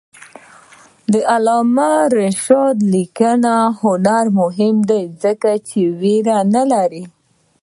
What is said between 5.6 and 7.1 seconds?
چې ویره نه لري.